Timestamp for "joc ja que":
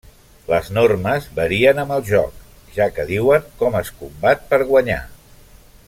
2.07-3.07